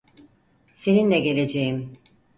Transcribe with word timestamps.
Seninle 0.75 1.19
geleceğim. 1.19 1.93